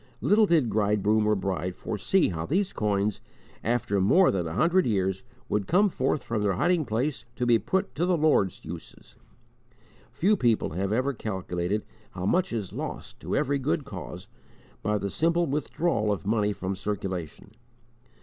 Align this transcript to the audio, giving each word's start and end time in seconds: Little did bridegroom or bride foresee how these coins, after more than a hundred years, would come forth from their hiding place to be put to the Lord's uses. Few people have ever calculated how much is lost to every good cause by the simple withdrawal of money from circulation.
Little 0.19 0.47
did 0.47 0.67
bridegroom 0.71 1.27
or 1.27 1.35
bride 1.35 1.75
foresee 1.75 2.29
how 2.29 2.47
these 2.47 2.73
coins, 2.73 3.21
after 3.63 4.01
more 4.01 4.31
than 4.31 4.47
a 4.47 4.53
hundred 4.55 4.87
years, 4.87 5.23
would 5.47 5.67
come 5.67 5.89
forth 5.89 6.23
from 6.23 6.41
their 6.41 6.53
hiding 6.53 6.85
place 6.85 7.25
to 7.35 7.45
be 7.45 7.59
put 7.59 7.93
to 7.93 8.07
the 8.07 8.17
Lord's 8.17 8.65
uses. 8.65 9.15
Few 10.11 10.35
people 10.35 10.71
have 10.71 10.91
ever 10.91 11.13
calculated 11.13 11.85
how 12.13 12.25
much 12.25 12.51
is 12.51 12.73
lost 12.73 13.19
to 13.19 13.35
every 13.35 13.59
good 13.59 13.85
cause 13.85 14.27
by 14.81 14.97
the 14.97 15.11
simple 15.11 15.45
withdrawal 15.45 16.11
of 16.11 16.25
money 16.25 16.51
from 16.51 16.75
circulation. 16.75 17.51